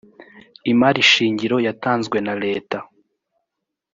[0.71, 2.77] imari shingiro yatanzwe na leta